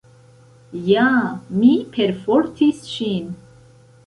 [0.87, 1.03] Ja,
[1.59, 1.69] mi
[1.99, 3.31] perfortis ŝin.